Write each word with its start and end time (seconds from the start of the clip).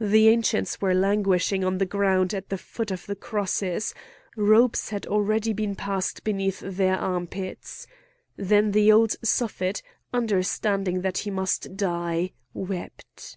The 0.00 0.26
Ancients 0.30 0.80
were 0.80 0.94
languishing 0.94 1.62
on 1.62 1.78
the 1.78 1.86
ground 1.86 2.34
at 2.34 2.48
the 2.48 2.58
foot 2.58 2.90
of 2.90 3.06
the 3.06 3.14
crosses; 3.14 3.94
ropes 4.36 4.88
had 4.90 5.06
already 5.06 5.52
been 5.52 5.76
passed 5.76 6.24
beneath 6.24 6.58
their 6.58 6.98
armpits. 6.98 7.86
Then 8.36 8.72
the 8.72 8.90
old 8.90 9.14
Suffet, 9.22 9.80
understanding 10.12 11.02
that 11.02 11.18
he 11.18 11.30
must 11.30 11.76
die, 11.76 12.32
wept. 12.52 13.36